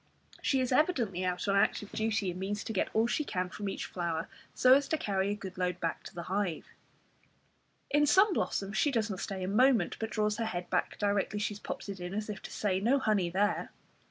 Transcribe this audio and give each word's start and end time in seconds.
She 0.41 0.61
is 0.61 0.71
evidently 0.71 1.23
out 1.23 1.47
on 1.47 1.55
active 1.55 1.91
duty, 1.91 2.31
and 2.31 2.39
means 2.39 2.63
to 2.63 2.73
get 2.73 2.89
all 2.95 3.05
she 3.05 3.23
can 3.23 3.49
from 3.49 3.69
each 3.69 3.85
flower, 3.85 4.27
so 4.51 4.73
as 4.73 4.87
to 4.87 4.97
carry 4.97 5.29
a 5.29 5.35
good 5.35 5.59
load 5.59 5.79
back 5.79 6.01
to 6.05 6.15
the 6.15 6.23
hive. 6.23 6.65
In 7.91 8.07
some 8.07 8.33
blossoms 8.33 8.77
she 8.79 8.89
does 8.89 9.11
not 9.11 9.19
stay 9.19 9.43
a 9.43 9.47
moment, 9.47 9.97
but 9.99 10.09
draws 10.09 10.37
her 10.37 10.45
head 10.45 10.71
back 10.71 10.97
directly 10.97 11.37
she 11.37 11.53
has 11.53 11.59
popped 11.59 11.87
it 11.87 11.99
in, 11.99 12.15
as 12.15 12.31
if 12.31 12.41
to 12.41 12.51
say 12.51 12.79
"No 12.79 12.97
honey 12.97 13.29
there." 13.29 13.71